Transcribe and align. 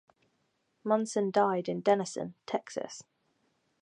Munson 0.83 1.29
died 1.29 1.69
in 1.69 1.81
Denison, 1.81 2.33
Texas. 2.47 3.03